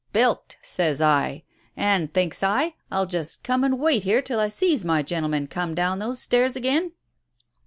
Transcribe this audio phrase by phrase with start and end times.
[0.13, 1.43] "'Bilked,' says I.
[1.77, 5.75] And, thinks I, I'll just come and wait here till I sees my gentleman come
[5.75, 6.93] down those stairs again."